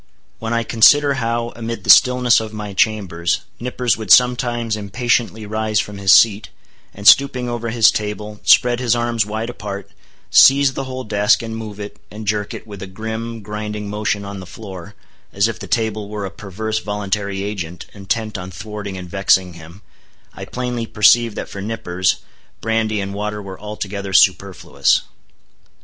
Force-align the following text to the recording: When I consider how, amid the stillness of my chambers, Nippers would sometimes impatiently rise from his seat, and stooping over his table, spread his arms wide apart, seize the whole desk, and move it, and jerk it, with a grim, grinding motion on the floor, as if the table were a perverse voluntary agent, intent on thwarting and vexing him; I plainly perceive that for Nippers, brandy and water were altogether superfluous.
When 0.39 0.51
I 0.51 0.63
consider 0.63 1.13
how, 1.21 1.53
amid 1.55 1.83
the 1.83 1.91
stillness 1.91 2.39
of 2.39 2.51
my 2.51 2.73
chambers, 2.73 3.41
Nippers 3.59 3.97
would 3.97 4.09
sometimes 4.09 4.75
impatiently 4.75 5.45
rise 5.45 5.79
from 5.79 5.99
his 5.99 6.11
seat, 6.11 6.49
and 6.91 7.07
stooping 7.07 7.47
over 7.47 7.69
his 7.69 7.91
table, 7.91 8.39
spread 8.43 8.79
his 8.79 8.95
arms 8.95 9.27
wide 9.27 9.51
apart, 9.51 9.91
seize 10.31 10.73
the 10.73 10.85
whole 10.85 11.03
desk, 11.03 11.43
and 11.43 11.55
move 11.55 11.79
it, 11.79 11.99
and 12.09 12.25
jerk 12.25 12.55
it, 12.55 12.65
with 12.65 12.81
a 12.81 12.87
grim, 12.87 13.41
grinding 13.43 13.91
motion 13.91 14.25
on 14.25 14.39
the 14.39 14.47
floor, 14.47 14.95
as 15.31 15.47
if 15.47 15.59
the 15.59 15.67
table 15.67 16.09
were 16.09 16.25
a 16.25 16.31
perverse 16.31 16.79
voluntary 16.79 17.43
agent, 17.43 17.85
intent 17.93 18.39
on 18.39 18.49
thwarting 18.49 18.97
and 18.97 19.07
vexing 19.07 19.53
him; 19.53 19.83
I 20.33 20.45
plainly 20.45 20.87
perceive 20.87 21.35
that 21.35 21.47
for 21.47 21.61
Nippers, 21.61 22.15
brandy 22.59 22.99
and 23.01 23.13
water 23.13 23.39
were 23.39 23.59
altogether 23.59 24.13
superfluous. 24.13 25.03